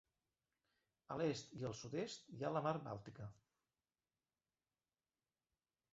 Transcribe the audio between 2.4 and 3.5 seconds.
ha la mar Bàltica.